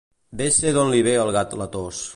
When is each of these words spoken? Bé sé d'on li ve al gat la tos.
Bé 0.39 0.47
sé 0.55 0.73
d'on 0.77 0.89
li 0.95 1.03
ve 1.09 1.15
al 1.27 1.33
gat 1.37 1.57
la 1.63 1.69
tos. 1.79 2.05